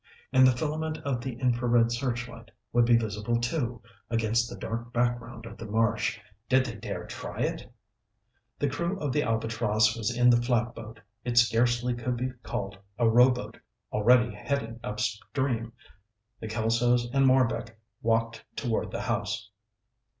[0.33, 5.45] And the filament of the infrared searchlight would be visible, too, against the dark background
[5.45, 6.17] of the marsh.
[6.49, 7.71] Did they dare try it?
[8.57, 13.07] The crew of the Albatross was in the flatboat it scarcely could be called a
[13.07, 13.59] rowboat
[13.93, 15.71] already heading upstream.
[16.39, 19.51] The Kelsos and Marbek walked toward the house.